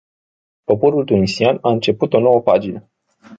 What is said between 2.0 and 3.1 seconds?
o nouă pagină.